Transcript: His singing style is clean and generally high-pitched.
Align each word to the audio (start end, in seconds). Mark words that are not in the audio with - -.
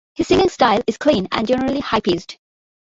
His 0.15 0.27
singing 0.29 0.49
style 0.49 0.81
is 0.87 0.97
clean 0.97 1.27
and 1.31 1.47
generally 1.47 1.79
high-pitched. 1.79 2.39